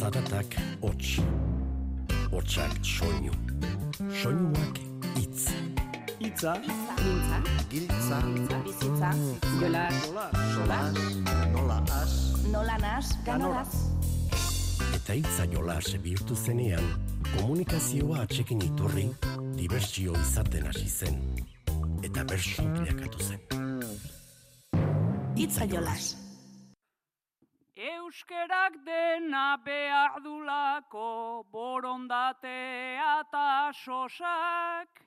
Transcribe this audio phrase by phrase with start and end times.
[0.00, 1.20] Zaratak hots.
[2.32, 3.32] Hotsak soinu.
[4.22, 4.78] Soinuak
[5.16, 5.50] hitz.
[6.20, 8.20] Itza, Mintza, Giltza,
[8.64, 9.10] bizitza,
[9.60, 9.82] jola,
[10.54, 10.96] solas,
[11.52, 12.14] nola as,
[12.52, 13.74] nola nas, ganolaz.
[14.96, 16.88] Eta hitza jolas bihurtu zenean,
[17.34, 19.04] komunikazioa atxekin iturri,
[19.60, 21.20] dibertsio izaten hasi zen.
[22.00, 23.44] Eta bersu bilakatu zen.
[25.36, 26.19] Itza jolas.
[28.30, 35.02] Euskerak dena behar dulako borondatea eta sosak,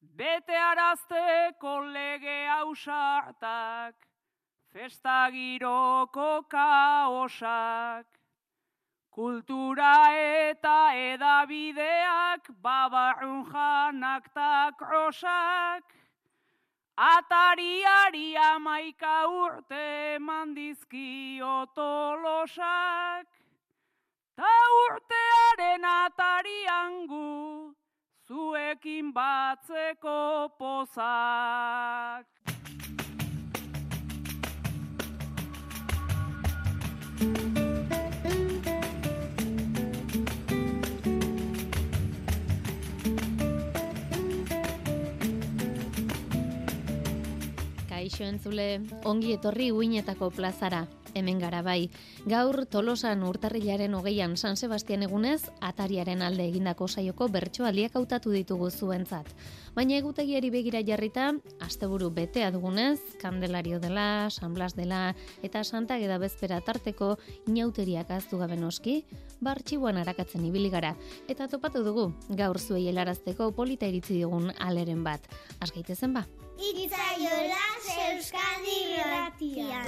[0.00, 3.94] bete arazteko lege hausartak,
[4.72, 8.06] festa giroko kaosak.
[9.10, 14.32] Kultura eta edabideak, babarrun janak
[14.78, 15.97] krosak,
[16.98, 23.26] Atariari amaika urte mandizkio tolosak,
[24.34, 27.70] ta urtearen atariangu
[28.26, 32.26] zuekin batzeko pozak.
[47.98, 48.78] Kaixo entzule,
[49.10, 50.84] ongi etorri uinetako plazara,
[51.18, 51.88] hemen gara bai.
[52.30, 59.34] Gaur tolosan urtarrilaren hogeian San Sebastian egunez, atariaren alde egindako saioko bertsoaldiak hautatu ditugu zuentzat.
[59.74, 61.32] Baina egutegiari begira jarrita,
[61.66, 67.16] asteburu betea dugunez, Kandelario dela, San Blas dela, eta Santa Geda bezpera tarteko
[67.50, 69.00] inauteriak aztu gabe noski,
[69.42, 70.94] bartxiboan arakatzen ibili gara.
[71.26, 75.26] Eta topatu dugu, gaur zuei helarazteko polita iritzi digun aleren bat.
[75.58, 76.28] Az gaitezen ba?
[76.58, 77.64] Itzaiola
[78.10, 79.86] Euskadi Irratian.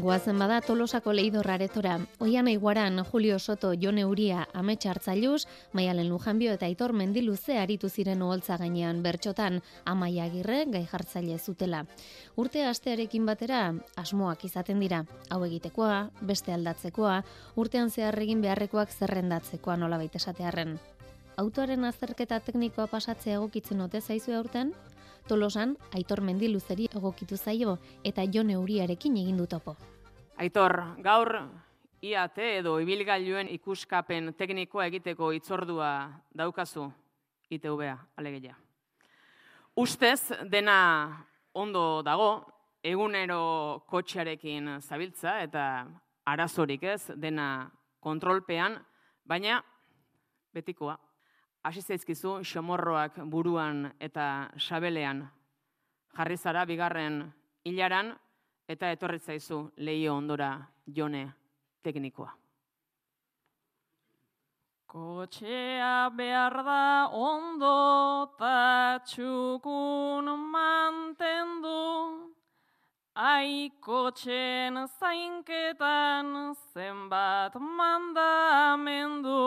[0.00, 6.54] Goazen bada Tolosako leidor aretora, Oian Aiguaran, Julio Soto, Jone Uria, Amets Hartzailuz, Maialen Lujanbio
[6.56, 11.82] eta Aitor Mendiluze aritu ziren oholtza gainean bertxotan, Amaia Agirre gai jartzaile zutela.
[12.36, 17.20] Urte astearekin batera, asmoak izaten dira, hau egitekoa, beste aldatzekoa,
[17.56, 20.78] urtean zehar egin beharrekoak zerrendatzekoa nolabait esatearren.
[21.36, 24.72] Autoaren azterketa teknikoa pasatzea egokitzen ote zaizue aurten?
[25.30, 29.76] Tolosan, Aitor Mendiluzeri egokitu zaio eta Jone Uriarekin egin du topo.
[30.42, 30.74] Aitor,
[31.04, 31.30] gaur
[32.02, 35.90] IAT edo ibilgailuen ikuskapen teknikoa egiteko itzordua
[36.34, 36.88] daukazu
[37.50, 38.56] ITV-a, alegeia.
[39.78, 40.78] Ustez, dena
[41.54, 42.30] ondo dago,
[42.82, 45.66] egunero kotxearekin zabiltza eta
[46.26, 47.70] arazorik ez, dena
[48.02, 48.80] kontrolpean,
[49.22, 49.60] baina
[50.54, 50.98] betikoa.
[51.62, 55.26] Hasi zaizkizu xomorroak buruan eta sabelean.
[56.16, 57.22] Jarri zara bigarren
[57.64, 58.14] hilaran
[58.68, 60.54] eta etorri zaizu leio ondora
[60.86, 61.26] jone
[61.82, 62.32] teknikoa.
[64.90, 71.76] Kotxea behar da ondo ta txukun mantendu,
[73.14, 79.38] ai kotxen zainketan zenbat mandamendu.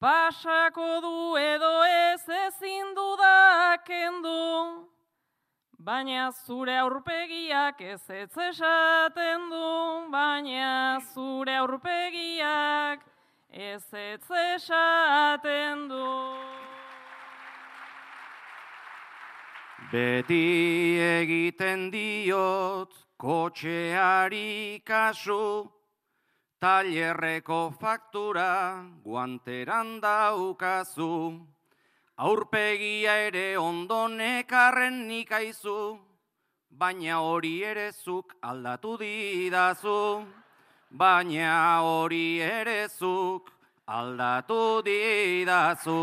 [0.00, 4.88] Pasako du edo ez ezin dudakendu,
[5.76, 9.66] baina zure aurpegiak ez ez esaten du,
[10.14, 13.02] baina zure aurpegiak
[13.52, 16.08] ez ez esaten du.
[19.92, 25.68] Beti egiten diot kotxeari kasu,
[26.60, 31.40] Tailerreko faktura guanteran daukazu,
[32.18, 35.96] aurpegia ere ondo nekarren nikaizu,
[36.68, 40.26] baina hori ere zuk aldatu didazu,
[40.92, 43.48] baina hori ere zuk
[43.88, 45.98] aldatu didazu.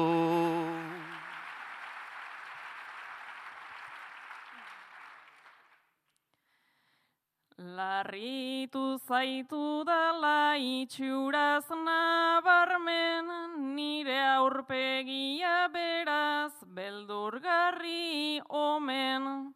[7.57, 13.25] Larritu zaitu dala itxuraz nabarmen,
[13.73, 19.55] nire aurpegia beraz beldurgarri omen.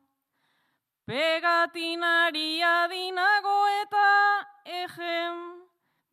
[1.05, 4.09] Pegatinari adinago eta
[4.65, 5.61] egen,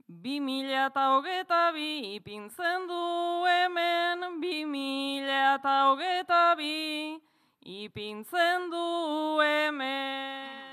[0.08, 7.16] bi mila eta hogeta bi ipintzen du hemen, bi mila eta hogeta bi
[7.64, 10.67] ipintzen du hemen.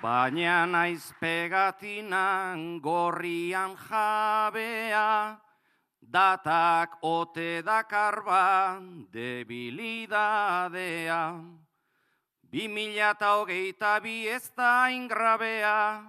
[0.00, 5.36] Baina naiz pegatinan gorrian jabea,
[6.00, 8.80] datak ote dakarba
[9.12, 11.44] debilidadea.
[12.50, 16.00] Bi mila eta hogeita bi ez da ingrabea,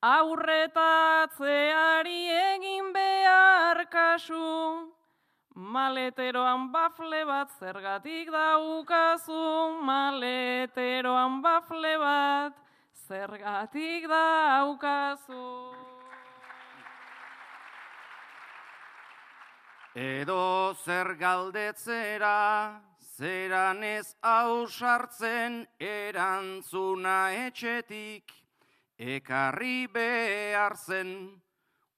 [0.00, 4.94] Aurretatzeari egin behar kasu,
[5.56, 12.54] maleteroan bafle bat zergatik daukazu, maleteroan bafle bat
[13.08, 15.79] zergatik daukazu.
[19.94, 22.80] Edo zer galdetzera,
[23.18, 28.30] zeran ez ausartzen erantzuna etxetik,
[28.96, 31.42] ekarri behar zen,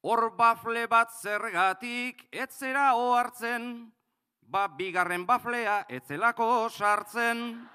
[0.00, 3.92] hor bafle bat zergatik etzera ohartzen,
[4.40, 7.68] ba bigarren baflea etzelako sartzen,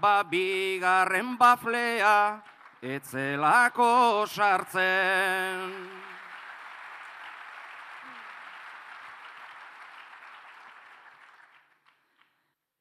[0.00, 2.42] ba bigarren baflea
[2.80, 6.07] etzelako sartzen.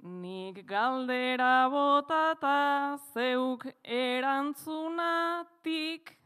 [0.03, 6.17] Nik galdera botata zeuk erantzunatik,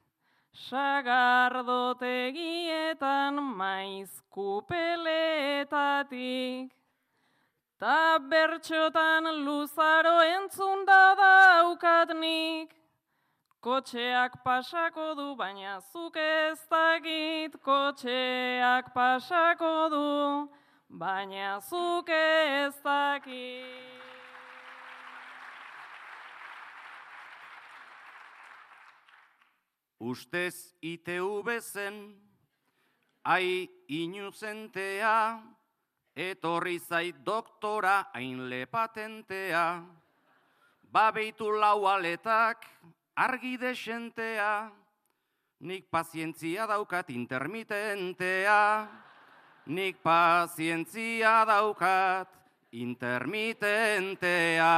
[0.52, 6.72] sagardotegietan maiz kupeletatik.
[7.80, 12.76] Ta bertxotan luzaro entzun da daukatnik,
[13.62, 20.50] kotxeak pasako du, baina zuk ez dakit, kotxeak pasako du,
[20.92, 23.64] baina zuk ez daki.
[30.02, 31.98] Ustez ITV zen,
[33.24, 35.40] ai inuzentea,
[36.18, 39.86] etorri zait doktora hain lepatentea,
[40.92, 42.66] babeitu lau aletak
[43.16, 44.72] argi desentea,
[45.62, 48.90] nik pazientzia daukat intermitentea,
[49.72, 52.28] nik pazientzia daukat
[52.72, 54.72] intermitentea.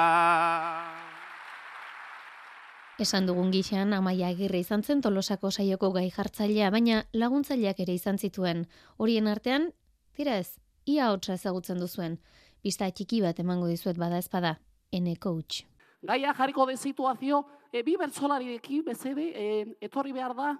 [3.01, 8.17] Esan dugun gixan, amaia agirre izan zen tolosako saioko gai jartzailea, baina laguntzaileak ere izan
[8.21, 8.67] zituen.
[8.97, 9.71] Horien artean,
[10.13, 12.19] tira ez, ia hotza ezagutzen duzuen.
[12.63, 14.59] Bista txiki bat emango dizuet bada ezpada,
[14.91, 15.65] ene coach.
[16.03, 20.53] Gaia jarriko de situazio, e, bi bertsolarirekin bezede, e, etorri behar da,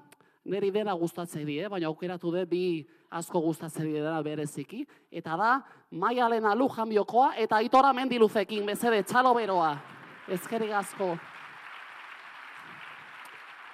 [0.45, 1.69] niri dena gustatzen di, eh?
[1.69, 4.83] baina aukeratu dut bi asko gustatzen di dena bereziki.
[5.11, 5.51] Eta da,
[5.91, 9.73] maialena lujan biokoa, eta aitora mendiluzekin, bezede, txalo beroa.
[10.31, 11.13] Ezkerik asko.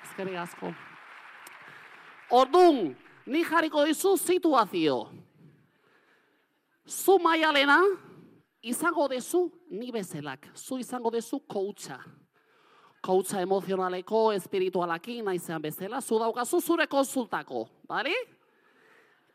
[0.06, 0.74] Ezkerik asko.
[2.30, 2.94] Ordun,
[3.25, 5.00] ni jarriko dizu situazio.
[6.89, 7.80] Zu maialena,
[8.62, 10.50] izango dezu ni bezelak.
[10.56, 12.00] Zu izango dezu koutxa.
[13.01, 18.16] Koutxa emozionaleko, espiritualakin, naizean bezala, zu daukazu zure konsultako, bari?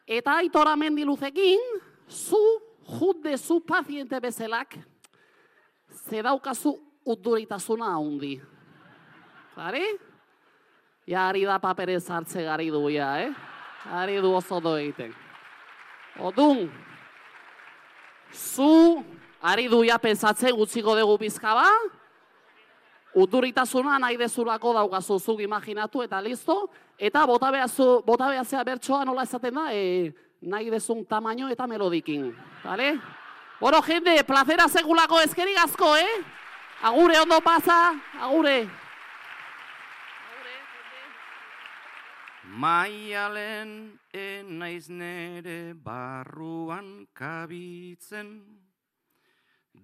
[0.06, 1.62] Eta aitora mendiluzekin,
[2.08, 2.40] zu
[2.84, 4.76] jude zu paziente bezelak,
[6.09, 8.40] ze daukazu utduritasuna handi.
[9.56, 9.85] Bari?
[11.06, 13.33] Ja, ari da paperez hartze gari du, ja, eh?
[13.92, 15.12] Ari du oso do egiten.
[16.21, 16.71] Odun,
[18.33, 19.04] zu,
[19.42, 21.68] ari du ja pensatzen utziko dugu bizka ba,
[23.14, 26.68] Uturitasuna nahi dezulako daukazu zuk imaginatu eta listo.
[26.99, 32.33] Eta bota behazu, bota behazea bertsoa nola esaten da, e, nahi dezun tamaino eta melodikin.
[32.64, 32.99] Vale?
[33.61, 36.23] Bueno, jende, plazera segulako ezkerik asko, eh?
[36.83, 38.66] Agure ondo pasa, agure.
[42.54, 48.28] Maialen enaiz nere barruan kabitzen,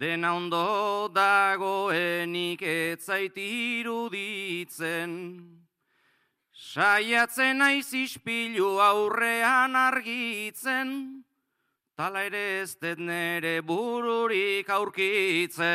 [0.00, 5.10] dena ondo dagoenik etzait iruditzen.
[6.56, 11.20] Saiatzen naiz ispilu aurrean argitzen,
[11.96, 15.68] tala ere ez dut nere bururik aurkitzen.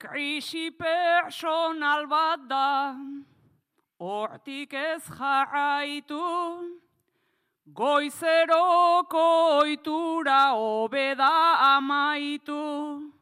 [0.00, 2.96] Krisi personal bat da,
[4.00, 6.20] hortik ez jarraitu,
[7.80, 9.24] goizeroko
[9.60, 11.32] oitura hobeda
[11.76, 13.12] amaitu,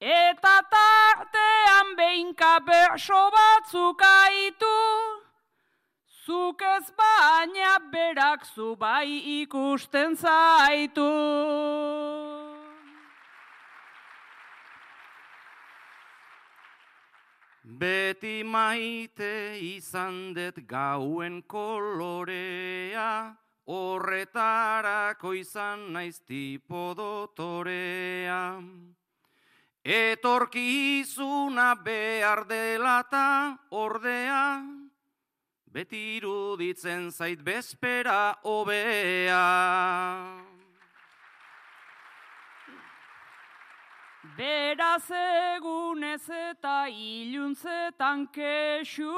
[0.00, 4.74] eta tartean behinka berso batzuk aitu,
[6.24, 11.04] Zuk ez baina berak zu bai ikusten zaitu.
[17.74, 23.34] Beti maite izan dut gauen kolorea,
[23.66, 28.62] horretarako izan naiz tipo dotorea.
[29.82, 34.62] Etorkizuna behar dela ta ordea,
[35.66, 39.42] beti iruditzen zait bezpera obea.
[44.36, 45.08] Beraz
[45.54, 49.12] egunez eta iluntzetan kexu,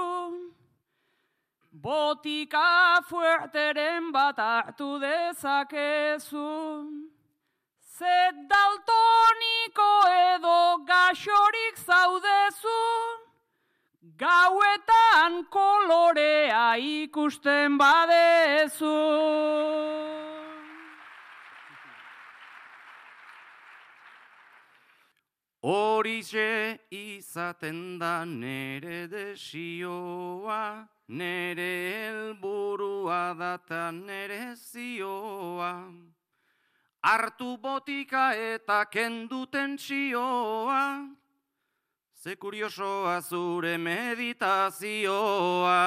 [1.72, 6.50] botika fuerteren bat hartu dezakezu.
[7.96, 9.92] Zet daltoniko
[10.34, 12.82] edo gaxorik zaudezu,
[14.20, 18.92] gauetan kolorea ikusten badezu.
[25.66, 35.90] Horixe izaten da nere desioa, nere helburua data nere zioa.
[37.02, 41.10] Artu botika eta kenduten txioa,
[42.14, 45.82] ze kuriosoa zure meditazioa.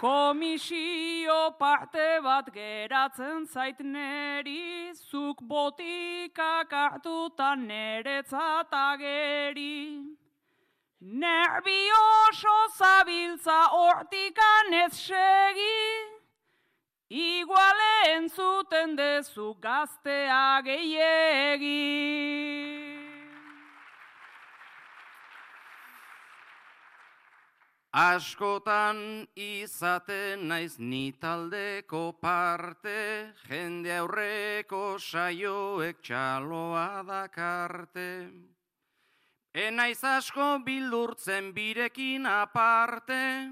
[0.00, 10.00] Komisio parte bat geratzen zait neri, zuk botikak hartuta neretzat ageri.
[11.02, 15.84] Nervioso zabiltza hortikan ez segi,
[17.10, 21.76] iguale entzuten dezu gaztea gehiegi.
[27.90, 38.30] Askotan izaten naiz ni taldeko parte, jende aurreko saioek txaloa dakarte.
[39.50, 43.50] Enaiz asko bildurtzen birekin aparte,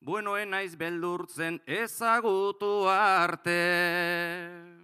[0.00, 4.81] bueno enaiz beldurtzen ezagutu arte.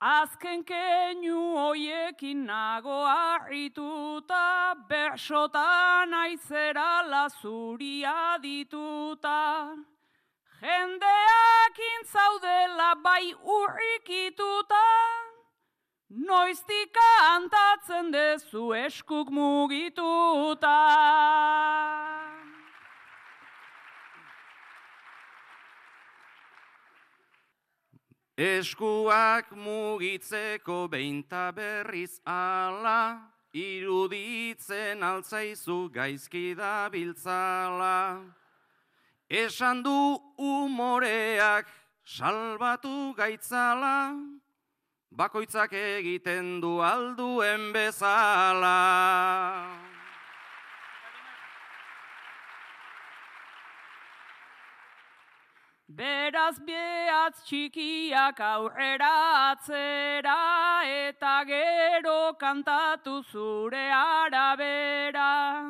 [0.00, 9.76] Azken keinu hoiekin nago harrituta, bersotan aizera lazuria dituta.
[10.62, 14.86] Jendeak intzaudela bai urrikituta,
[16.08, 20.76] noiztik kantatzen dezu eskuk mugituta.
[28.40, 33.20] Eskuak mugitzeko beinta berriz ala,
[33.52, 38.24] iruditzen altzaizu gaizki da biltzala.
[39.28, 41.68] Esan du umoreak
[42.06, 44.16] salbatu gaitzala,
[45.12, 48.80] bakoitzak egiten du alduen bezala.
[55.90, 59.08] Beraz behatz txikiak aurrera
[59.50, 60.36] atzera
[60.86, 65.66] eta gero kantatu zure arabera.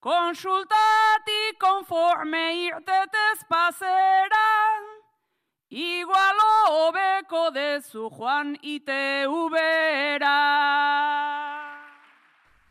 [0.00, 4.46] Konsultati konforme irtetez pasera,
[5.68, 10.36] igualo hobeko dezu joan ite ubera.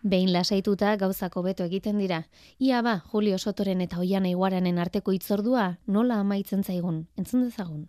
[0.03, 2.23] Behin lasaituta gauzako beto egiten dira.
[2.59, 7.07] Ia ba, Julio Sotoren eta Oiana Iguaranen arteko itzordua nola amaitzen zaigun.
[7.17, 7.87] Entzun dezagun.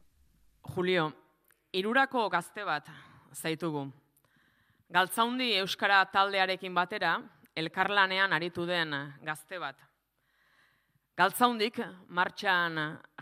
[0.74, 1.12] Julio,
[1.72, 2.88] irurako gazte bat
[3.34, 3.86] zaitugu.
[4.90, 7.18] Galtzaundi Euskara taldearekin batera,
[7.56, 9.76] elkarlanean aritu den gazte bat.
[11.18, 11.80] Galtzaundik
[12.14, 12.78] martxan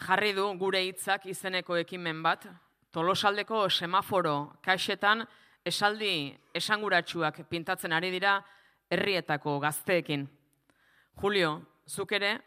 [0.07, 2.45] jarri du gure hitzak izeneko ekimen bat,
[2.93, 5.25] tolosaldeko semaforo kaixetan
[5.65, 8.37] esaldi esanguratsuak pintatzen ari dira
[8.91, 10.27] herrietako gazteekin.
[11.21, 12.39] Julio, zuk ere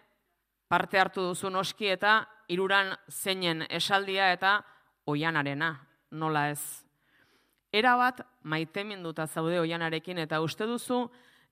[0.70, 4.60] parte hartu duzu noski eta iruran zeinen esaldia eta
[5.10, 5.74] oianarena,
[6.12, 6.86] nola ez.
[7.74, 11.04] Era bat maiteminduta zaude oianarekin eta uste duzu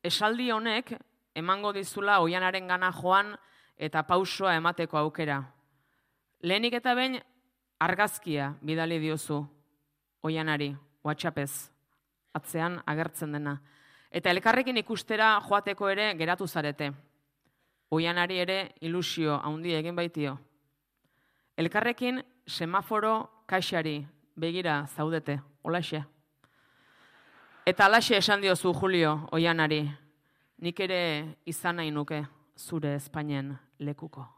[0.03, 0.94] esaldi honek
[1.38, 3.36] emango dizula oianaren gana joan
[3.77, 5.41] eta pausoa emateko aukera.
[6.41, 7.20] Lehenik eta behin
[7.79, 9.44] argazkia bidali diozu
[10.25, 10.72] oianari,
[11.06, 11.70] WhatsAppez,
[12.34, 13.58] atzean agertzen dena.
[14.12, 16.92] Eta elkarrekin ikustera joateko ere geratu zarete.
[17.92, 20.38] Oianari ere ilusio handi egin baitio.
[21.58, 26.04] Elkarrekin semaforo kaixari begira zaudete, olaxe.
[27.66, 29.82] Eta alaxe esan diozu, Julio, oianari,
[30.64, 31.02] nik ere
[31.46, 32.24] izan nahi nuke
[32.58, 34.37] zure Espainien lekuko.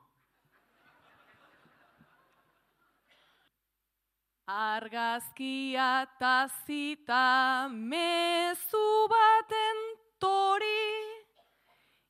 [4.49, 9.77] Argazkia tazita mezu baten
[10.17, 10.89] tori,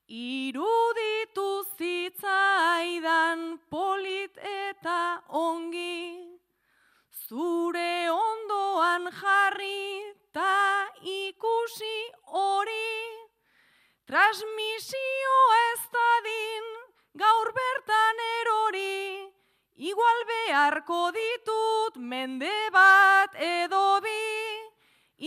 [0.07, 6.39] iruditu zitzaidan polit eta ongi,
[7.27, 12.95] zure ondoan jarri ta ikusi hori,
[14.07, 16.71] transmisio ez dadin
[17.19, 19.27] gaur bertan erori,
[19.75, 21.18] igual beharko ditut
[22.09, 24.25] mende bat edo bi,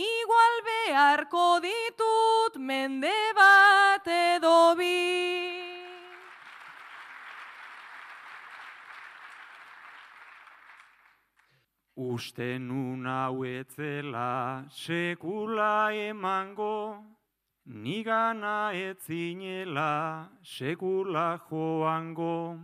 [0.05, 4.99] igual beharko ditut mende bat edo bi.
[11.95, 16.99] Uste nun hau etzela sekula emango,
[17.65, 22.59] nigana etzinela sekula joango.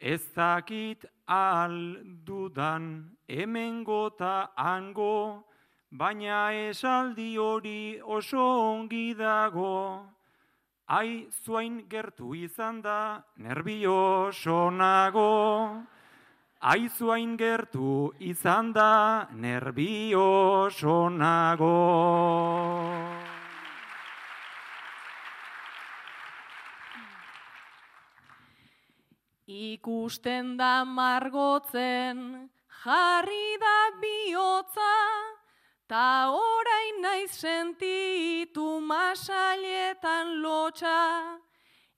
[0.00, 5.44] Ez dakit aldudan hemen gota hango,
[5.90, 10.06] baina esaldi hori oso ongi dago.
[10.88, 15.82] Ai, zuain gertu izan da, nervioso nago.
[16.60, 23.15] Aizuain gertu izan da nervioso nago.
[29.56, 32.50] Ikusten da margotzen
[32.84, 34.96] jarri da bihotza,
[35.88, 41.38] ta orain naiz sentitu masailetan lotxa.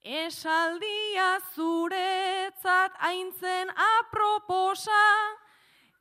[0.04, 5.06] Esaldia zuretzat aintzen aproposa,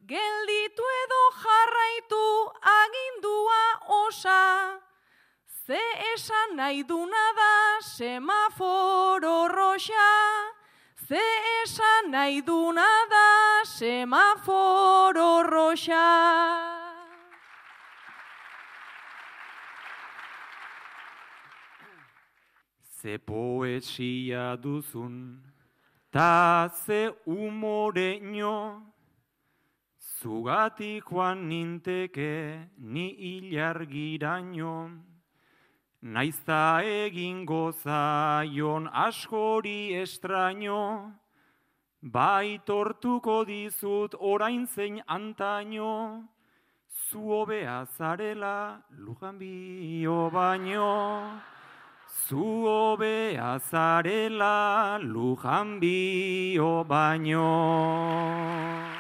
[0.06, 2.28] gelditu edo jarraitu
[2.76, 3.64] agindua
[4.04, 4.44] osa.
[5.66, 5.82] Ze
[6.14, 10.06] esan nahi duna da semaforo roxa,
[11.08, 11.24] ze
[11.64, 16.08] esan nahi duna da semaforo roxa.
[23.00, 25.40] Ze poesia duzun,
[26.12, 28.84] ta ze umoreño,
[30.20, 35.07] zugatik joan ninteke ni ilargiraino,
[36.02, 41.14] naizta egin gozaion askori estraño,
[42.02, 46.28] bai tortuko dizut orain zein antaino,
[47.10, 51.42] zu hobea zarela lujan bio baino.
[52.28, 58.97] Zu hobea zarela lujan bio baino.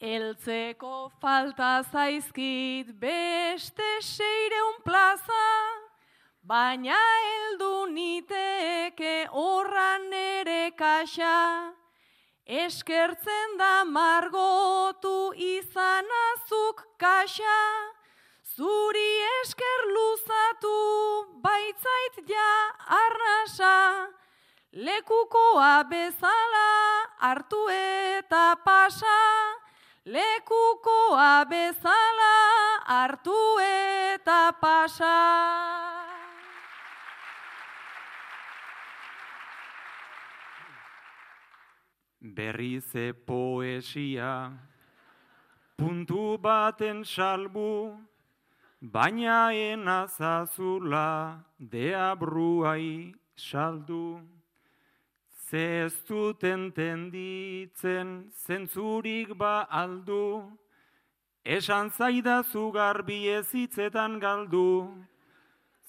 [0.00, 5.48] Eltzeko falta zaizkit beste seireun plaza,
[6.40, 11.74] baina heldu niteke horran ere kaxa.
[12.46, 17.60] Eskertzen da margotu izan azuk kaxa,
[18.56, 20.76] zuri esker luzatu
[21.44, 22.50] baitzait ja
[23.04, 24.08] arnasa,
[24.72, 26.68] lekukoa bezala
[27.20, 29.59] hartu eta pasa,
[30.06, 32.36] lekukoa bezala
[32.86, 35.16] hartu eta pasa.
[42.20, 44.52] Berrize poesia,
[45.76, 47.96] puntu baten salbu,
[48.80, 54.39] baina enazazula deabruai saldu.
[55.50, 60.46] Ze ez dut entenditzen zentzurik ba aldu,
[61.42, 64.94] esan zaidazu garbi ezitzetan galdu,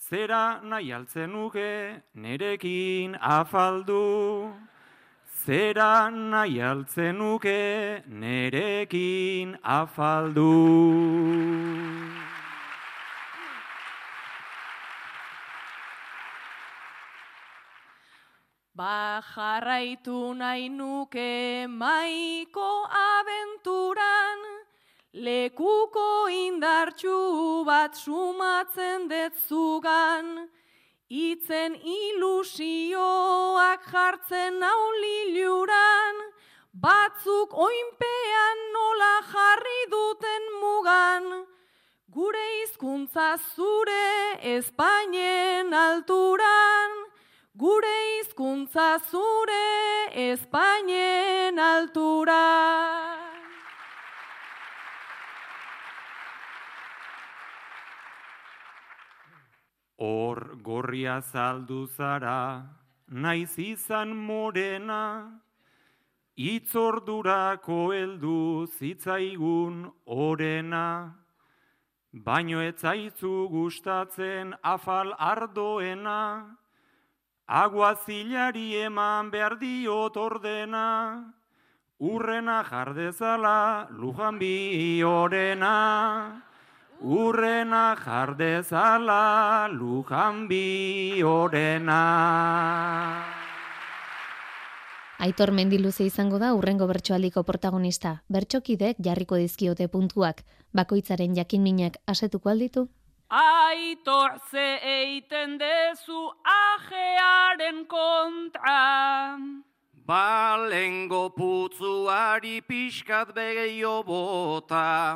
[0.10, 4.50] zera nahi altzen nuke nerekin afaldu.
[5.46, 10.50] Zera nahi altzen nuke nerekin afaldu.
[18.82, 24.40] Ba jarraitu nahi nuke maiko abenturan,
[25.14, 27.18] lekuko indartxu
[27.64, 30.50] bat sumatzen detzugan,
[31.26, 36.16] itzen ilusioak jartzen nauliluran,
[36.74, 41.30] batzuk oinpean nola jarri duten mugan,
[42.10, 47.01] gure hizkuntza zure Espainien alturan,
[47.54, 52.44] gure hizkuntza zure Espainen altura.
[59.98, 62.66] Hor gorria zaldu zara,
[63.08, 65.30] naiz izan morena,
[66.36, 71.14] itzordurako heldu zitzaigun orena,
[72.12, 76.58] baino ez zaizu gustatzen afal ardoena,
[77.52, 80.88] aguazilari eman behar diot ordena,
[82.00, 85.04] urrena jardezala lujan bi.
[87.02, 91.20] Urrena jardezala lujan bi.
[95.22, 98.22] Aitor mendiluze izango da urrengo bertsoaldiko protagonista.
[98.30, 100.46] Bertxokidek jarriko dizkiote puntuak.
[100.74, 102.88] Bakoitzaren jakin minak asetuko alditu?
[103.32, 109.40] Aitor ze eiten dezu ajearen kontra.
[110.06, 115.16] Balengo putzuari pixkat begeio bota.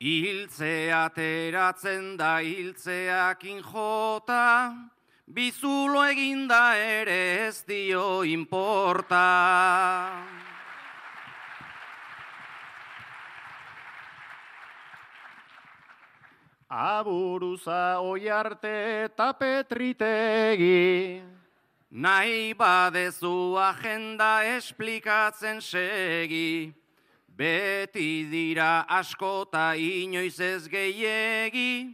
[0.00, 4.72] Hiltzea ateratzen da hiltzeakin jota,
[5.28, 9.28] bizulo eginda ere ez dio inporta.
[16.72, 21.20] Aburuza oi arte eta petritegi.
[21.90, 26.72] Nahi badezu agenda esplikatzen segi.
[27.28, 31.92] Beti dira askota inoiz ez gehiegi,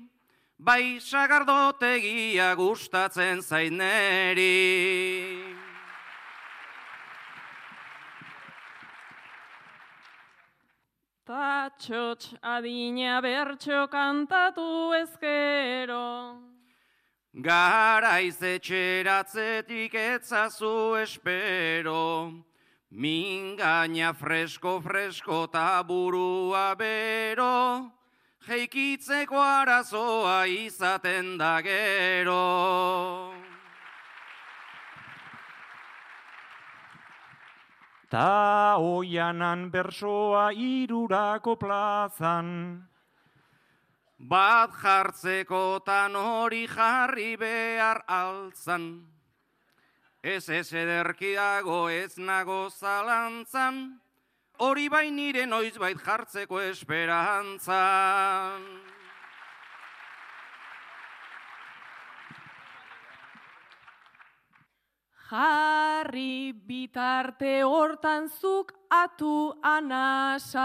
[0.59, 4.47] bai sagardotegia gustatzen zaineri.
[11.29, 16.41] Ta txotx adina bertxo kantatu ezkero.
[17.37, 22.33] Garaiz etxeratzetik etzazu espero,
[22.91, 27.93] Mingaina fresko fresko ta burua bero,
[28.49, 33.48] Jeikitzeko arazoa izaten da gero.
[38.09, 42.81] Ta oianan bersoa irurako plazan.
[44.19, 49.05] Bat jartzekotan hori jarri behar altzan.
[50.23, 54.01] Ez ez ederki dago ez nago zalantzan,
[54.59, 58.63] hori bain nire noiz bait jartzeko esperantzan.
[65.29, 70.65] Jarri bitarte hortan zuk atu anasa.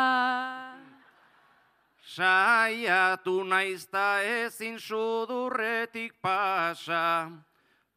[2.00, 7.28] Saiatu naizta ezin sudurretik pasa,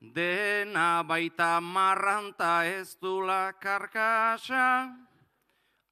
[0.00, 4.90] dena baita marranta ez dula karkasa,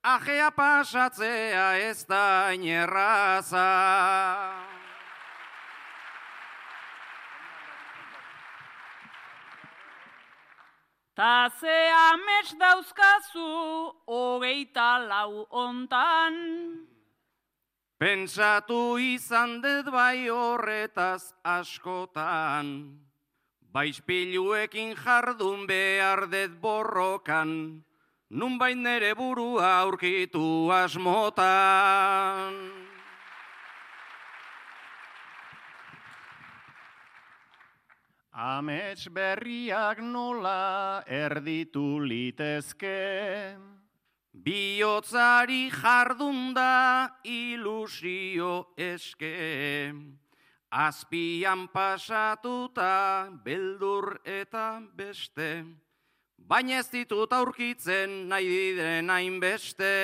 [0.02, 4.73] ajea pasatzea ez da inerraza.
[11.14, 13.46] Ta ze amets dauzkazu
[14.06, 16.34] hogeita lau ontan.
[17.98, 22.98] Pentsatu izan dut bai horretaz askotan,
[23.72, 27.84] Baizpiluekin jardun behar dut borrokan,
[28.30, 32.54] Nun bain nere burua aurkitu asmotan.
[38.34, 43.54] Amets berriak nola erditu litezke.
[44.34, 49.94] Biotzari jardunda ilusio eske.
[50.68, 55.62] Azpian pasatuta beldur eta beste.
[56.36, 59.94] Baina ez ditut aurkitzen nahi diren hainbeste.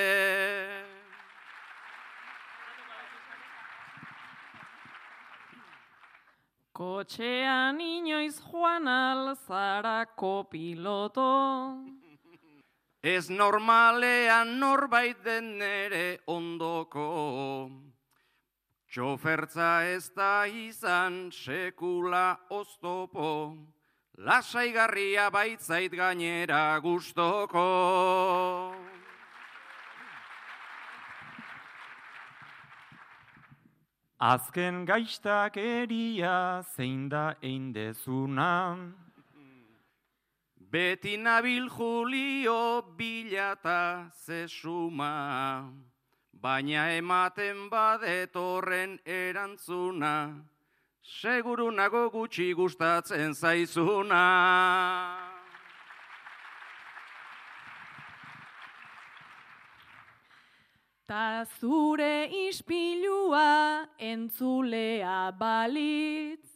[6.81, 11.27] Kotxean inoiz joan alzarako piloto.
[13.15, 17.05] Ez normalean norbait den nere ondoko.
[18.89, 23.29] Txofertza ez da izan sekula oztopo.
[24.17, 27.67] Lasaigarria baitzait gainera gustoko.
[34.21, 38.77] Azken gaistak eria zein da eindezuna.
[40.71, 45.73] Beti nabil Julio bilata zesuma,
[46.31, 50.45] baina ematen badetorren erantzuna,
[51.01, 55.30] seguru nago gutxi gustatzen zaizuna.
[61.11, 66.47] Ta zure ispilua entzulea balitz.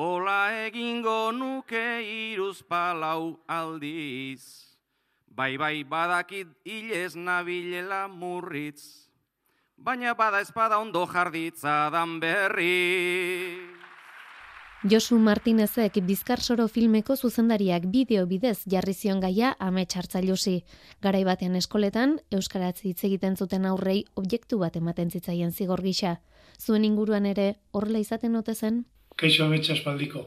[0.00, 4.72] Ola egingo nuke iruz palau aldiz.
[5.28, 9.12] Bai bai badakit hilez nabilela murritz.
[9.76, 13.75] Baina bada espada ondo jarditza dan berri.
[14.86, 20.60] Josu Martinezek Bizkarsoro filmeko zuzendariak bideo bidez jarri zion gaia amets hartzailusi.
[21.02, 26.12] Garai batean eskoletan, Euskaraz hitz egiten zuten aurrei objektu bat ematen zitzaien zigor gisa.
[26.62, 28.84] Zuen inguruan ere horrela izaten ote zen?
[29.16, 30.22] Kaixo ametsa espaldiko.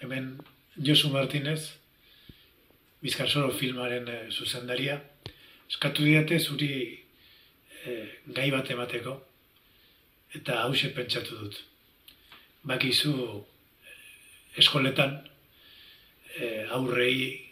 [0.00, 0.30] Hemen
[0.78, 1.74] Josu Martinez,
[3.02, 4.96] Bizkarsoro filmaren eh, zuzendaria,
[5.68, 6.72] eskatu diate zuri
[7.84, 9.18] eh, gai bat emateko,
[10.40, 11.60] eta hause pentsatu dut.
[12.62, 15.16] Bakizu eh, eskoletan
[16.38, 17.48] eh, aurrei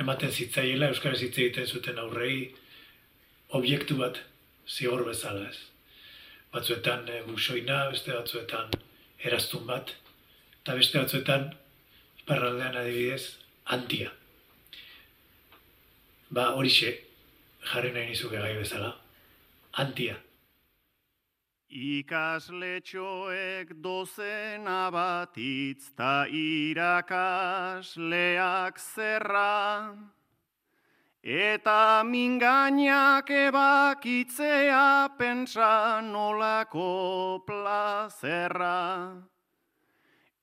[0.00, 2.54] ematen zitzaiela, Euskaraz hitz egiten zuten aurrei
[3.54, 4.18] objektu bat
[4.66, 5.58] zigor bezala ez.
[6.54, 8.74] Batzuetan e, busoina, beste batzuetan
[9.26, 9.94] eraztun bat,
[10.62, 11.48] eta beste batzuetan,
[12.22, 13.36] iparraldean adibidez,
[13.76, 14.10] antia.
[16.34, 16.94] Ba, horixe,
[17.70, 18.94] jarri nahi nizuke gai bezala,
[19.84, 20.18] antia.
[21.74, 26.78] Ikasletxoek dozena bat hitz ta irakasleak
[28.78, 29.90] zerra,
[31.18, 39.18] eta mingainak ebakitzea pentsa nolako plazerra.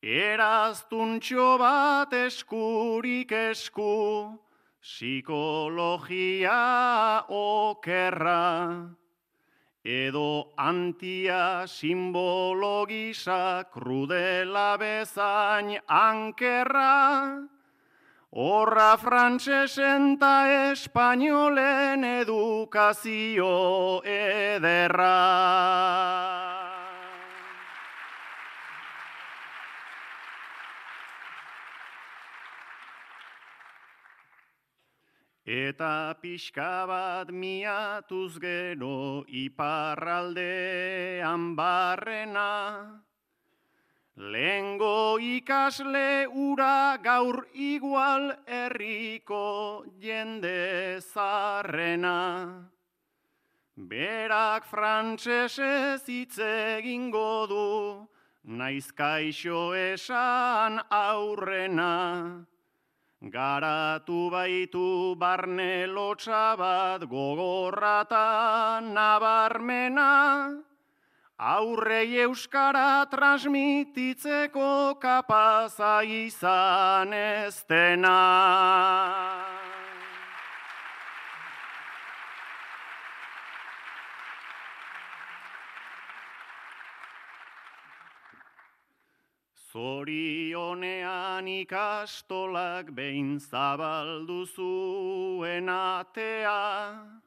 [0.04, 4.38] Eraztuntxo bat eskurik esku,
[4.84, 6.60] psikologia
[7.30, 9.00] okerra.
[9.84, 17.42] Edo antia simbologisa krudela bezain ankerra,
[18.32, 25.18] horra frantsesen ta espainolen edukazio ederra.
[35.52, 40.40] Eta pixka bat miatuz gero iparraldean
[41.58, 43.04] barrena,
[44.16, 52.70] Lengo ikasle ura gaur igual herriko jende zarrena.
[53.76, 58.08] Berak frantsesez hitz egingo du,
[58.46, 62.46] naiz kaixo esan aurrena.
[63.22, 70.58] Garatu baitu barne lotxa bat gogorrata nabarmena,
[71.38, 77.62] aurrei euskara transmititzeko kapaza izan ez.
[89.72, 97.22] Zorionean ikastolak behin zabaldu zuen atea,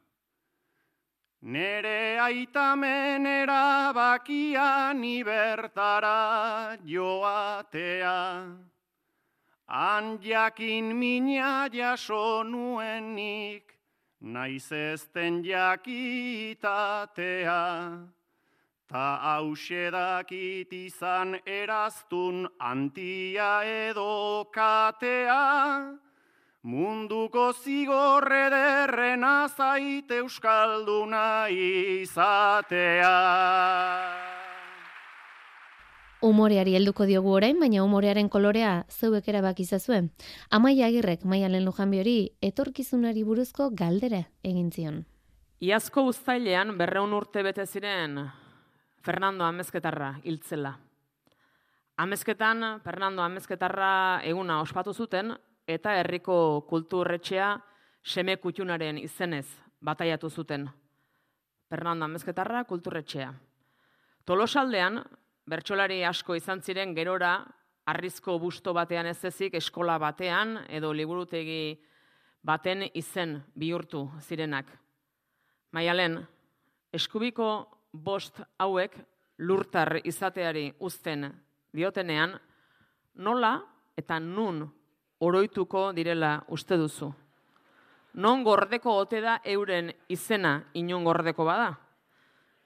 [1.45, 8.49] Nere aitamen erabakia ni bertara joatea.
[9.69, 13.77] Han jakin mina jaso nuenik,
[14.21, 16.01] naiz ezten jakitatea.
[18.85, 25.97] Ta hause dakit izan eraztun antia edo katea,
[26.69, 33.15] munduko zigorre derrena zait euskalduna izatea.
[36.25, 40.03] Umoreari helduko diogu orain, baina umorearen kolorea zeuek erabak izazue.
[40.51, 45.05] Amaia agirrek maialen lujanbi hori etorkizunari buruzko galdera egin zion.
[45.65, 48.44] Iazko uztailean berreun urte bete ziren
[49.05, 50.79] Fernando Amezketarra hiltzela.
[52.01, 55.35] Amezketan Fernando Amezketarra eguna ospatu zuten
[55.69, 57.51] eta herriko kulturretxea
[58.01, 59.45] seme kutxunaren izenez
[59.85, 60.65] bataiatu zuten.
[61.69, 63.29] Fernando Amezketarra kulturretxea.
[64.25, 65.03] Tolosaldean,
[65.47, 67.35] bertsolari asko izan ziren gerora,
[67.85, 71.77] arrizko busto batean ez ezik, eskola batean edo liburutegi
[72.41, 74.73] baten izen bihurtu zirenak.
[75.77, 76.23] Maialen,
[76.93, 78.97] eskubiko bost hauek
[79.39, 81.29] lurtar izateari uzten
[81.75, 82.35] diotenean,
[83.15, 83.55] nola
[83.97, 84.65] eta nun
[85.21, 87.13] oroituko direla uste duzu.
[88.15, 91.73] Non gordeko ote da euren izena inon gordeko bada?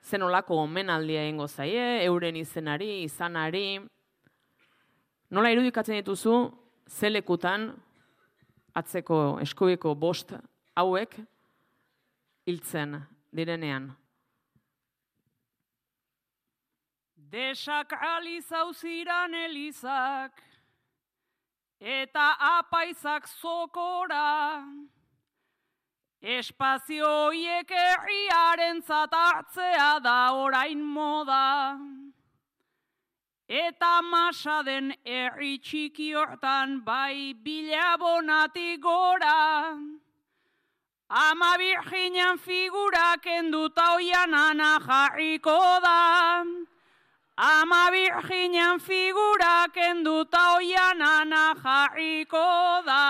[0.04, 3.80] Zen olako omenaldia egingo zaie, euren izenari, izanari.
[5.30, 6.34] Nola irudikatzen dituzu,
[6.88, 7.70] zelekutan
[8.76, 10.32] atzeko eskubiko bost
[10.76, 11.16] hauek
[12.46, 13.00] hiltzen
[13.34, 13.90] direnean.
[17.30, 20.32] Desakalizau ziran elizak,
[21.78, 24.64] eta apaizak zokora,
[26.22, 31.76] espazioiek herriaren zatartzea da orain moda.
[33.48, 39.76] Eta masa den herri txiki hortan bai bilabonatik gora.
[41.08, 46.44] Ama virginan figurak enduta oian ana jarriko da.
[47.38, 53.04] Ama virginan figurak enduta oian ana jarriko da.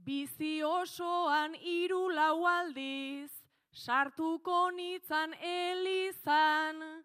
[0.00, 3.28] Bizi osoan hiru lau aldiz,
[3.70, 7.04] sartuko nitzan elizan,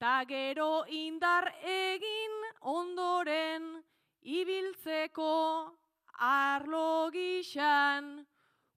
[0.00, 3.84] ta gero indar egin ondoren,
[4.24, 5.83] ibiltzeko
[6.18, 8.26] arlo gixan,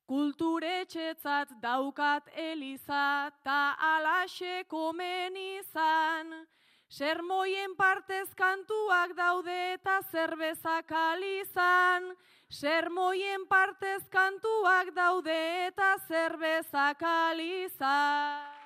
[0.08, 6.48] kulturetxetzat daukat eliza, ta alaxe komen izan,
[6.90, 12.16] sermoien partez kantuak daude eta zerbezak alizan,
[12.50, 15.36] Sermoien partez kantuak daude
[15.68, 18.57] eta zerbezak aliza.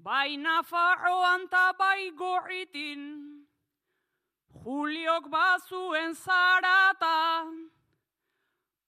[0.00, 3.42] Bai Nafarroan ta bai gorritin,
[4.64, 7.44] Juliok bazuen zarata,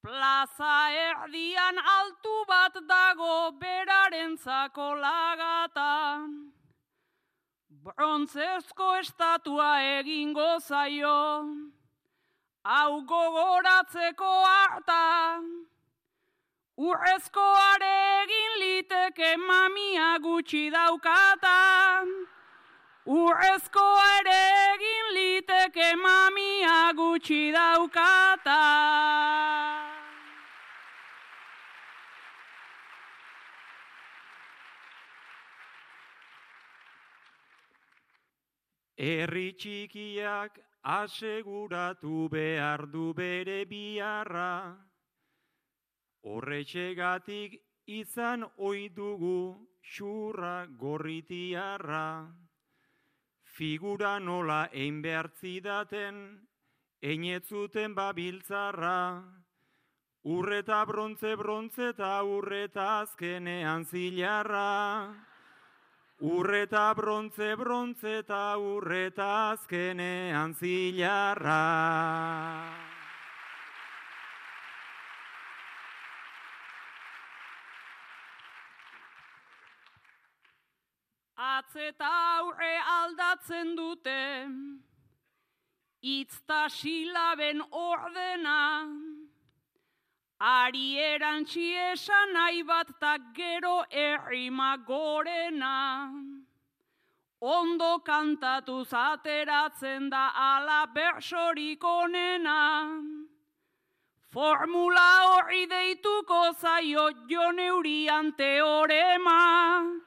[0.02, 6.24] Plaza erdian altu bat dago berarentzako lagata.
[7.84, 11.44] Brontzezko estatua egingo zaio,
[12.64, 15.42] hau gogoratzeko harta.
[16.78, 18.09] Urrezkoare egin
[19.20, 22.04] liteke mamia gutxi daukata.
[23.06, 24.40] Urrezkoare
[24.72, 28.60] egin liteke mamia gutxi daukata.
[38.96, 44.76] Herri txikiak aseguratu behar du bere biharra,
[46.22, 52.30] horretxegatik izan oidugu xurra gorritiarra.
[53.42, 56.20] Figura nola ein behar zidaten,
[57.02, 59.24] einetzuten babiltzarra,
[60.22, 64.70] urreta brontze brontze eta urreta azkenean zilarra.
[66.20, 71.60] Urreta brontze brontze eta urreta azkenean zilarra.
[81.40, 84.46] Atzeta aurre aldatzen dute,
[86.02, 88.60] itzta silaben ordena,
[90.40, 96.08] Ari erantzi esan nahi bat ta gero errima gorena.
[97.42, 102.88] Ondo kantatu zateratzen da ala bersorik onena.
[104.32, 110.00] Formula hori deituko zaio jo neurian teorema.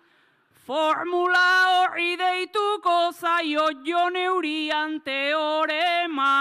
[0.65, 6.35] Formula hori deituko zaio jo neurian teorema.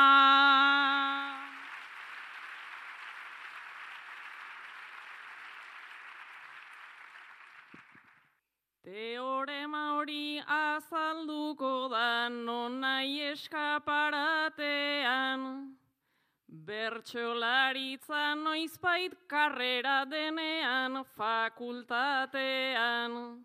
[8.84, 15.74] Teorema hori azalduko da nonai eskaparatean.
[16.46, 23.44] Bertxolaritza noizbait karrera denean fakultatean.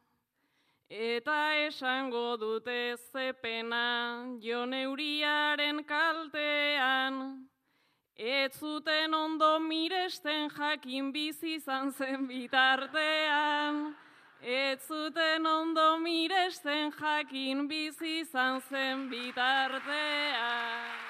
[0.89, 7.43] Eta esango dute zepena joneuriaren kaltean.
[8.15, 13.95] Ez zuten ondo miresten jakin bizi izan zen bitartean.
[14.41, 21.06] Ez zuten ondo miresten jakin bizi izan zen bitartea.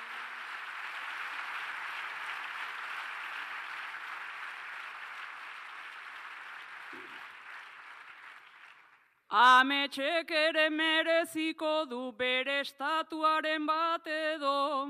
[9.37, 14.89] Ametxek ere mereziko du bere estatuaren bat edo.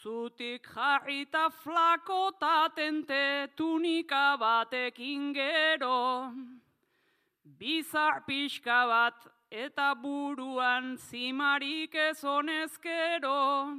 [0.00, 6.32] Zutik jarrita flako tatente tunika batekin gero.
[7.44, 13.76] Bizar pixka bat eta buruan zimarik ez honezkero.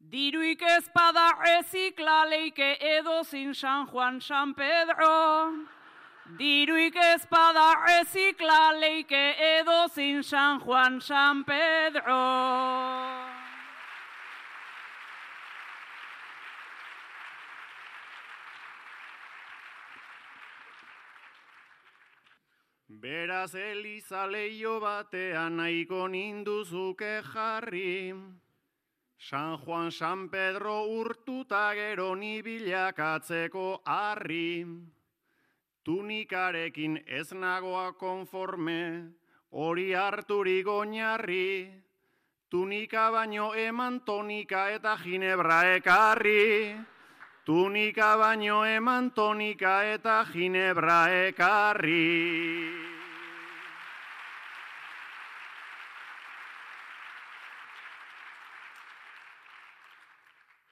[0.00, 5.73] Diruik ezpada reziklaleike edo zin San Juan San Pedro.
[6.24, 12.16] Diruik ezpada rezikla leike edo zin San Juan San Pedro.
[22.88, 28.14] Beraz Eliza leio batean nahiko ninduzuke jarri.
[29.18, 34.93] San Juan San Pedro urtuta gero ni bilakatzeko harri.
[35.84, 39.12] Tunikarekin ez nagoa konforme,
[39.52, 41.68] hori harturik oinarri.
[42.48, 46.72] Tunika baino eman tonika eta ginebra ekarri.
[47.44, 52.00] Tunika baino eman tonika eta ginebra ekarri.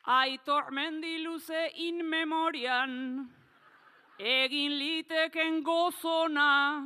[0.05, 3.29] Aitor mendiluze in memorian,
[4.19, 6.83] egin liteken gozona,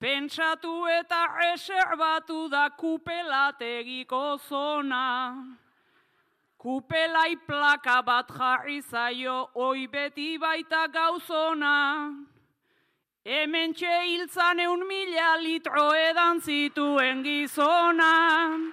[0.00, 5.58] pentsatu eta reserbatu da kupelategiko zona.
[6.58, 12.26] Kupelai plaka bat jarri zaio, oi beti baita gauzona.
[13.24, 18.72] Hemen eun mila litro edan zituen gizona.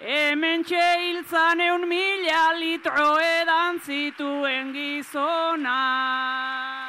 [0.00, 6.79] Hemen eun mila litro edan zituen gizona.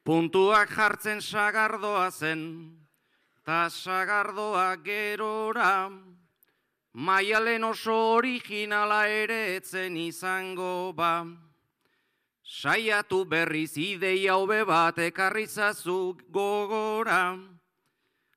[0.00, 2.72] Puntuak jartzen sagardoa zen,
[3.44, 5.92] ta sagardoa gerora,
[6.94, 11.26] maialen oso originala ere etzen izango ba.
[12.40, 17.36] Saiatu berriz ideia hobe bat ekarrizazu gogora,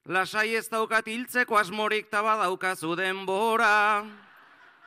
[0.06, 4.04] lasai ez daukat hiltzeko asmorik tabadaukazu denbora.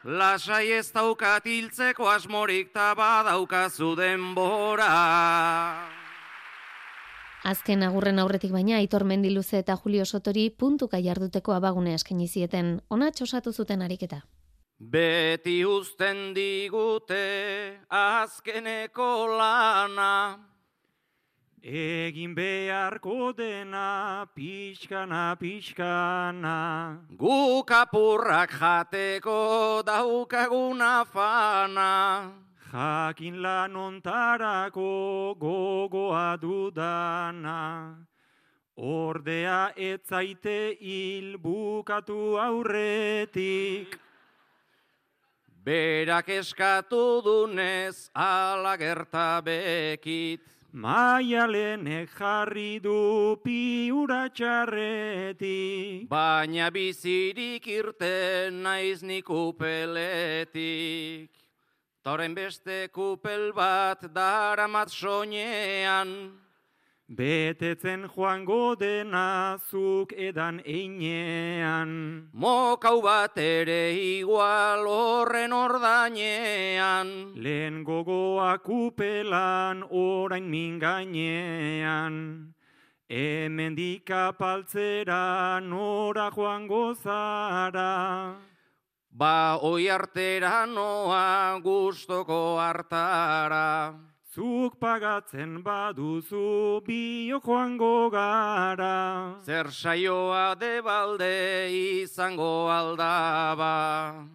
[0.04, 5.95] Lasai ez daukat hiltzeko asmorik tabadaukazu denbora.
[7.46, 12.80] Azken agurren aurretik baina Aitor Mendiluze eta Julio Sotori puntuka jarduteko abagune eskaini zieten.
[12.90, 14.24] Ona txosatu zuten ariketa.
[14.94, 19.06] Beti uzten digute azkeneko
[19.38, 20.08] lana.
[21.62, 26.56] Egin beharko dena pixkana pixkana.
[27.22, 31.92] Guk apurrak jateko daukaguna fana.
[32.72, 37.94] Jakin lan ontarako gogoa dudana.
[38.76, 43.98] Ordea etzaite hil bukatu aurretik.
[45.64, 50.40] Berak eskatu dunez ala gerta bekit.
[50.72, 56.08] Maialenek jarri du piura txarretik.
[56.10, 59.02] Baina bizirik irten naiz
[62.06, 66.38] Toren beste kupel bat daramat soinean.
[67.10, 72.30] Betetzen joango dena zuk edan einean.
[72.30, 77.34] Mokau bat ere igual horren ordainean.
[77.34, 82.54] Lehen gogoa kupelan orain mingainean.
[83.10, 88.54] Hemen dikapaltzera nora joango zara.
[89.16, 93.96] Ba oi artera noa gustoko hartara.
[94.28, 99.40] Zuk pagatzen baduzu bio joango gara.
[99.40, 101.32] Zer saioa de balde
[101.72, 104.28] izango aldaba.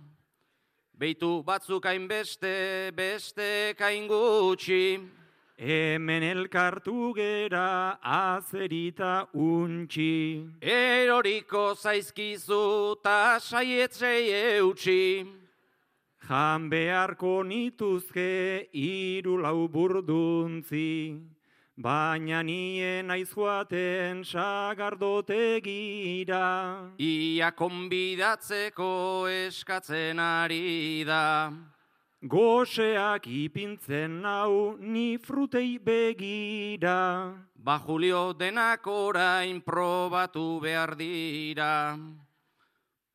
[0.98, 5.21] Beitu batzuk hainbeste, beste kain gutxi.
[5.62, 10.58] Hemen elkartu gera azerita untxi.
[10.60, 15.24] Eroriko zaizkizu ta saietzei eutxi.
[16.28, 21.22] Jan beharko nituzke iru lau burduntzi,
[21.78, 26.90] baina nien naiz joaten sagardotegira.
[26.98, 31.54] Ia konbidatzeko eskatzen ari da.
[32.22, 37.34] Goseak ipintzen nau ni frutei begira.
[37.58, 41.98] Ba Julio denak orain probatu behar dira.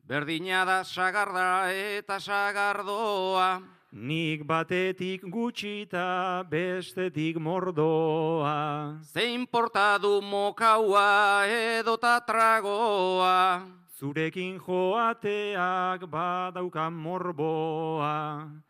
[0.02, 3.62] Berdina da sagarda eta sagardoa.
[3.92, 8.98] Nik batetik gutxita bestetik mordoa.
[9.06, 13.70] Zein porta du mokaua edota tragoa.
[13.94, 18.65] Zurekin joateak badauka morboa.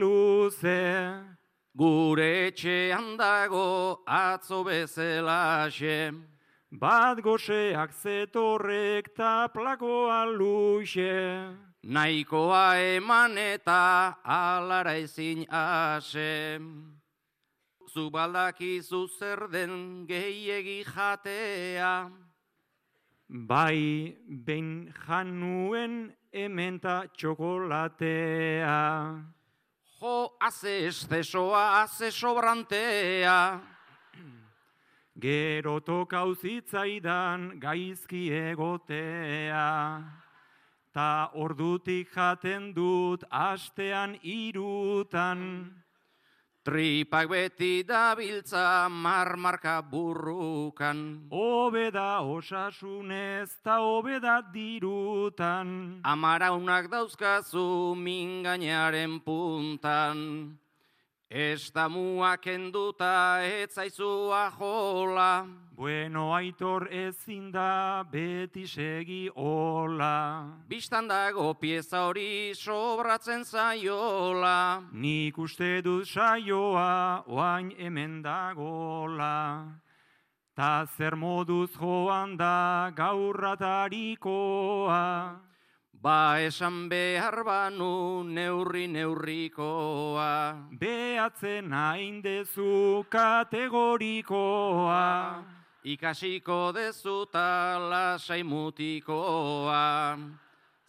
[1.75, 6.13] Gure etxean dago atzo bezelaxe.
[6.71, 11.51] bat goseak zetorrek ta plakoa luxe.
[11.83, 16.59] Naikoa eman eta alara ezin ase.
[17.91, 22.09] Zu baldakizu zer den gehiegi jatea.
[23.27, 28.77] Bai, behin januen ementa txokolatea.
[29.99, 33.59] Jo, haze estesoa, haze sobrantea.
[35.21, 39.67] Gero tokau zitzaidan gaizki egotea.
[40.91, 45.41] Ta ordutik jaten dut astean irutan.
[46.61, 51.25] Tripak beti dabiltza marmarka burrukan.
[51.33, 55.97] Obeda osasunez ta obeda dirutan.
[56.05, 60.60] Amaraunak dauzkazu mingainaren puntan.
[61.31, 65.47] Estamua kenduta etzaizu ajola.
[65.77, 70.51] Bueno, aitor ezin da beti segi hola.
[70.67, 74.83] Bistan dago pieza hori sobratzen zaiola.
[74.91, 79.79] Nik uste dut saioa oain hemen dagola.
[80.53, 85.50] Ta zer moduz joan da gaurratarikoa.
[86.01, 90.73] Ba esan behar banu neurri neurrikoa.
[90.73, 95.45] Behatzen hain dezu kategorikoa.
[95.85, 100.17] Ikasiko dezuta lasai mutikoa.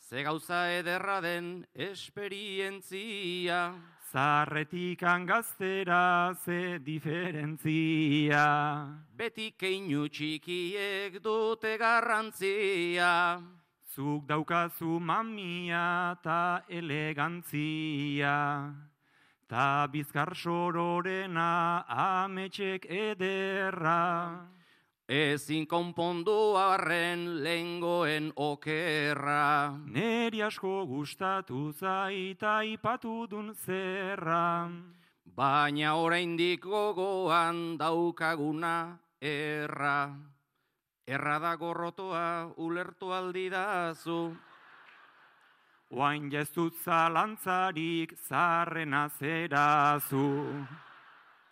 [0.00, 3.74] Ze gauza ederra den esperientzia.
[4.12, 8.86] Zarretik angaztera ze diferentzia.
[9.14, 13.42] Beti keinu txikiek dute garrantzia.
[13.92, 18.72] Zuk daukazu mamia ta elegantzia.
[19.46, 24.48] Ta bizkar sororena ametxek ederra.
[25.06, 29.76] Ezin konpondu arren lengoen okerra.
[29.84, 34.72] Neri asko gustatu zaita ipatu dun zerra.
[35.36, 40.32] Baina oraindik gogoan daukaguna erra.
[41.06, 44.36] Erra da gorrotoa ulertu aldi dazu.
[45.90, 50.28] Oain jeztut zalantzarik zarrena zerazu.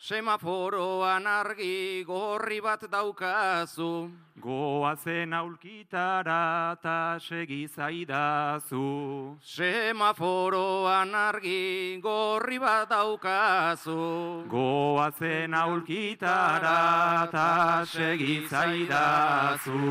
[0.01, 4.09] Semaforoan argi gorri bat daukazu.
[4.41, 9.37] Goazen aulkitara ta segi zaidazu.
[9.45, 14.49] Semaforoan argi gorri bat daukazu.
[14.49, 19.85] Goazen aulkitara ta segi zaidazu.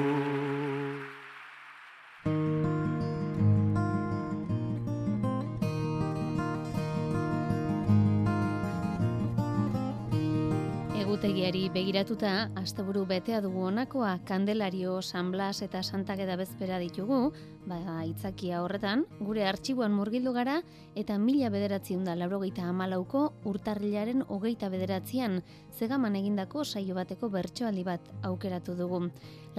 [11.19, 17.33] Egutegiari begiratuta, asteburu betea dugu honakoa, Kandelario, San Blas eta Santageda bezpera ditugu,
[17.67, 17.75] ba,
[18.07, 20.61] itzakia horretan, gure artxiboan murgildu gara,
[20.95, 25.41] eta mila bederatziun da laurogeita amalauko urtarrilaren hogeita bederatzean
[25.75, 29.01] zegaman egindako saio bateko bertsoaldi bat aukeratu dugu.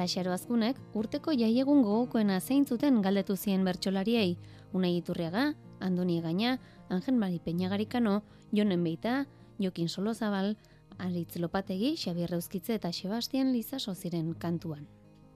[0.00, 4.38] Laxaro azkunek, urteko jaiegun gogokoena zeintzuten galdetu zien bertsolariei,
[4.72, 6.56] Unai Iturriaga, Andoni Gaina,
[6.88, 9.26] Angen Mari Peñagarikano, Jonen Beita,
[9.61, 10.56] Jokin Solozabal,
[11.01, 14.86] Aritz Lopategi, Xabier Euskitze eta Sebastian Lizaso ziren kantuan.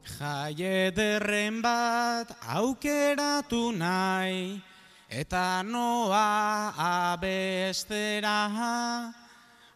[0.04, 4.60] Jaie derren bat aukeratu nahi,
[5.08, 6.74] eta noa
[7.12, 8.36] abestera,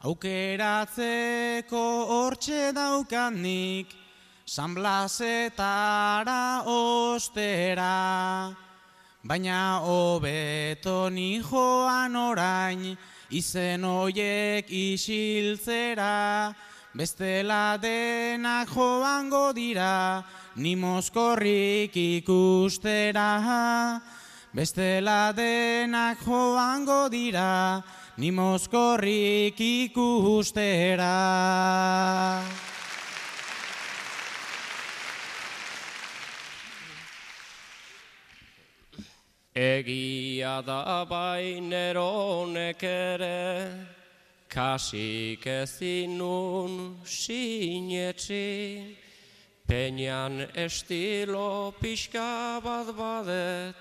[0.05, 3.97] aukeratzeko hortxe daukanik,
[4.45, 8.55] San Blasetara ostera,
[9.24, 12.97] baina hobeto ni joan orain,
[13.31, 16.55] izen hoiek isiltzera,
[16.95, 20.24] bestela denak joango dira,
[20.57, 24.01] ni mozkorrik ikustera.
[24.53, 27.83] Bestela denak joango dira,
[28.16, 31.12] ni mozkorrik ikustera.
[39.59, 43.75] Egia da baineronek ere,
[44.49, 48.47] kasik ezinun sinetxi,
[49.67, 53.75] Peñan estilo pixka bat badet,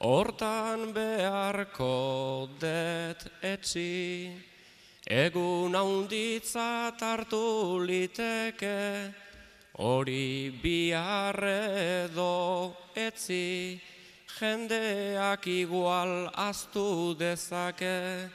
[0.00, 4.32] hortan beharko det etzi.
[5.06, 9.12] Egun haunditza hartu liteke,
[9.76, 12.32] hori biharredo
[12.96, 13.93] etzi.
[14.34, 18.26] Jendeak igual aztu dezake,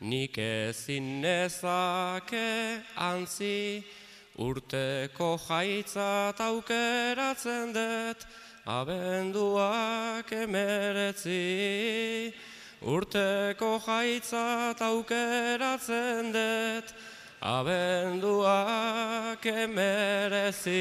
[0.00, 3.84] nik ezin nezake antzi,
[4.38, 8.24] urteko jaitzat aukeratzen dut,
[8.64, 12.32] abenduak emeretzi.
[12.80, 16.96] Urteko jaitzat aukeratzen dut,
[17.44, 20.80] abenduak emerezi.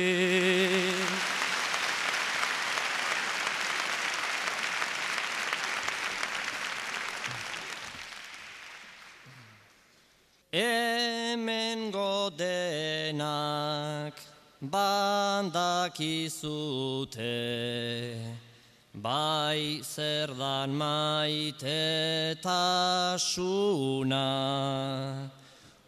[10.52, 13.16] Hemen godenak
[14.60, 15.56] bandakizute,
[18.94, 24.28] bai zer dan maite tasuna.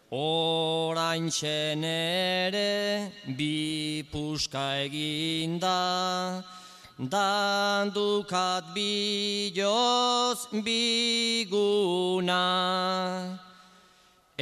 [0.10, 1.30] Orain
[1.84, 6.42] ere bi puska eginda,
[6.98, 12.40] dandukat biloz biguna.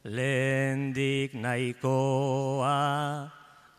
[0.02, 2.82] lendik nahikoa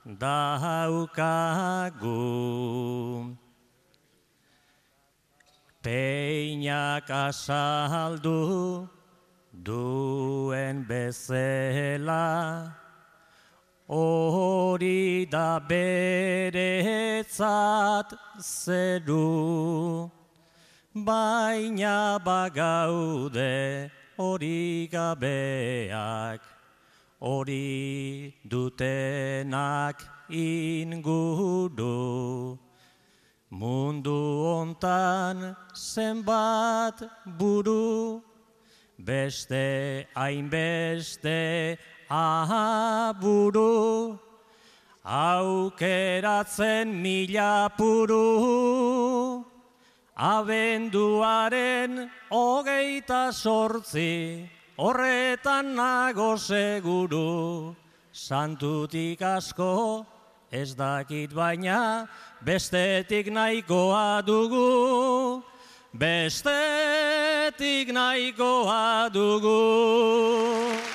[0.08, 2.24] daukagu.
[5.84, 8.88] Peinak asaldu
[9.52, 12.72] duen bezela,
[13.88, 16.54] hori da beretzat
[18.40, 20.10] zeru,
[20.96, 26.40] baina bagaude hori gabeak,
[27.22, 31.96] hori dutenak inguru.
[33.52, 38.22] Mundu hontan zenbat buru,
[39.00, 41.78] beste hainbeste
[42.10, 43.76] ahaburu,
[45.06, 49.46] aukeratzen mila puru,
[50.18, 57.76] abenduaren hogeita sortzi, horretan nago seguru,
[58.12, 60.06] santutik asko
[60.52, 62.08] ez dakit baina,
[62.44, 65.44] bestetik nahikoa dugu,
[65.94, 70.95] bestetik nahikoa dugu.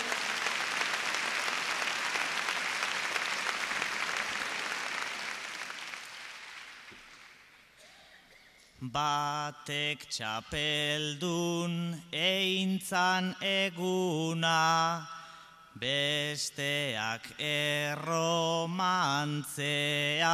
[8.80, 15.04] Batek txapeldun eintzan eguna,
[15.76, 20.32] besteak erromantzea.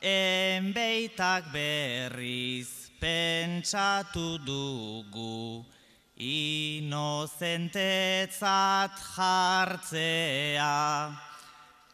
[0.00, 5.60] Enbeitak berriz pentsatu dugu,
[6.16, 10.72] inozentetzat jartzea.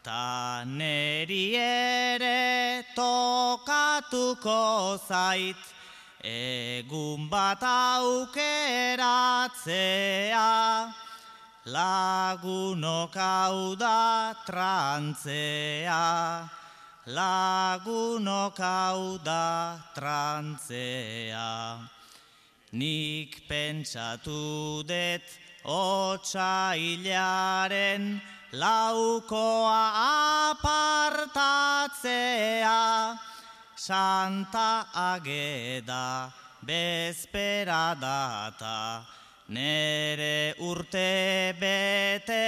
[0.03, 5.61] Ta neri ere tokatuko zait,
[6.25, 8.49] egun bat aukeratzea,
[11.69, 16.49] lagunok hau da trantzea,
[17.05, 21.77] lagunok hau da trantzea.
[22.73, 25.21] Nik pentsatu det
[25.61, 28.21] otxailaren,
[28.53, 31.79] laukoa apartatzea,
[33.75, 36.31] santa ageda
[36.61, 39.05] bezpera data,
[39.47, 42.47] nere urte betetzea,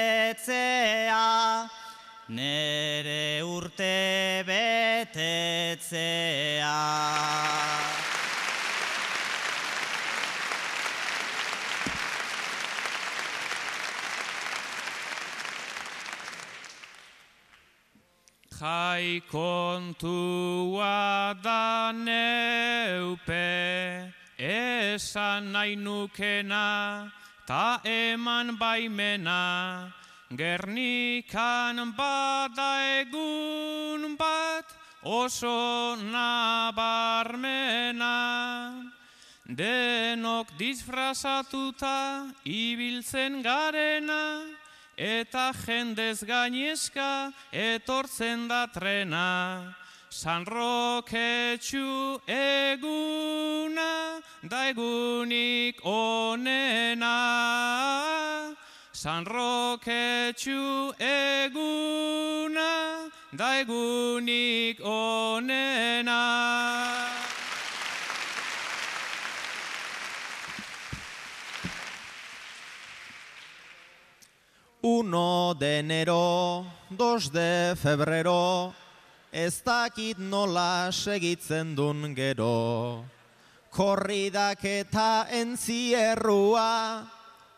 [2.27, 5.13] nere urte betetzea.
[18.63, 23.43] Jai kontua da neupe,
[24.39, 27.11] esan nahi nukena,
[27.45, 29.91] ta eman baimena,
[30.31, 34.63] Gernikan bada egun bat
[35.03, 38.15] oso nabarmena.
[39.43, 44.47] Denok disfrazatuta ibiltzen garena,
[44.97, 49.75] eta jendez gainezka etortzen da trena.
[50.09, 57.15] San Roketxu eguna da egunik onena.
[58.91, 62.69] San Roketxu eguna
[63.33, 66.21] da egunik onena.
[74.85, 78.73] Uno de enero, dos de febrero,
[79.31, 83.05] ez dakit nola segitzen dun gero.
[83.71, 87.07] Korridak eta entzierrua,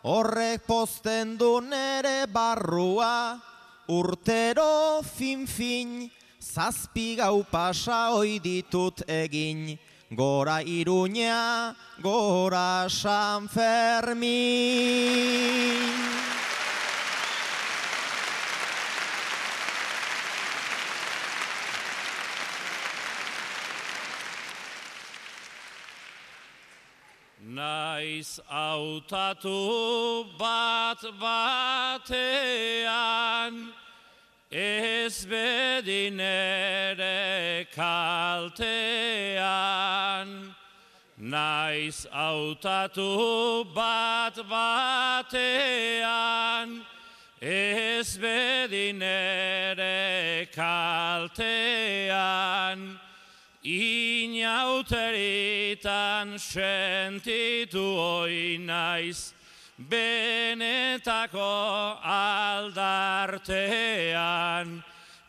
[0.03, 3.41] horrek posten du nere barrua,
[3.89, 6.05] urtero fin-fin,
[6.38, 9.80] zazpi gau pasa hoi ditut egin,
[10.11, 11.73] gora iruña,
[12.05, 14.86] gora San Fermin.
[27.55, 32.03] Naiz hautatu bat batean,
[34.51, 38.67] ez bedin ere kaltean.
[41.17, 45.49] Naiz hautatu bat batean,
[47.39, 51.95] ez bedin ere kaltean.
[53.66, 59.34] Inauteritan sentitu hoi naiz,
[59.89, 61.41] benetako
[62.05, 63.49] aldartean,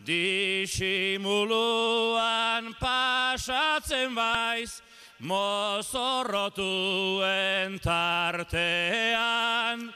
[0.04, 4.84] disimuluan pasatzen baiz,
[5.24, 9.88] mozorrotuen tartean,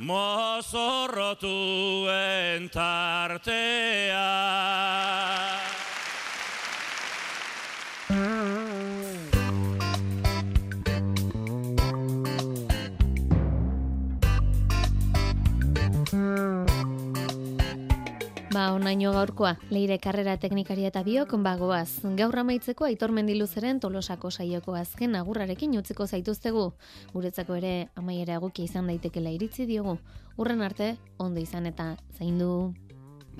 [0.00, 3.52] mozorrotuen tartean.
[18.92, 22.02] Ba, onaino gaurkoa, leire karrera teknikaria eta biok, bagoaz.
[22.18, 26.66] Gaur amaitzeko aitor mendiluzeren tolosako saioko azken agurrarekin utziko zaituztegu.
[27.14, 29.96] Guretzako ere amaiera egokia izan daitekela iritzi diogu.
[30.36, 32.74] Urren arte, ondo izan eta zaindu.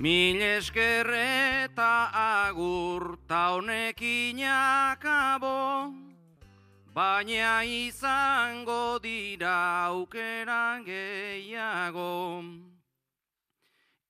[0.01, 2.09] Mil esker eta
[2.49, 5.93] agur ta honekin akabo,
[6.97, 9.57] baina izango dira
[9.93, 12.72] aukeran gehiago.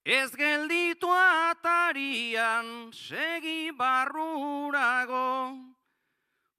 [0.05, 5.55] Ez gelditu atarian segi barrurago,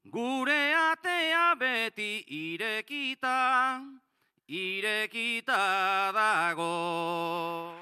[0.07, 3.83] gure atea beti irekita,
[4.47, 5.59] irekita
[6.15, 7.75] dago.